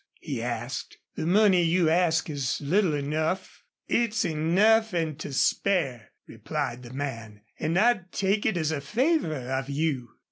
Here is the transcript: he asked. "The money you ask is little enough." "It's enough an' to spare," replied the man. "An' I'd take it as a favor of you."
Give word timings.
he 0.19 0.41
asked. 0.41 0.97
"The 1.15 1.27
money 1.27 1.61
you 1.61 1.87
ask 1.87 2.27
is 2.27 2.59
little 2.59 2.95
enough." 2.95 3.61
"It's 3.87 4.25
enough 4.25 4.95
an' 4.95 5.17
to 5.17 5.31
spare," 5.31 6.09
replied 6.25 6.81
the 6.81 6.91
man. 6.91 7.41
"An' 7.59 7.77
I'd 7.77 8.11
take 8.11 8.47
it 8.47 8.57
as 8.57 8.71
a 8.71 8.81
favor 8.81 9.35
of 9.51 9.69
you." 9.69 10.09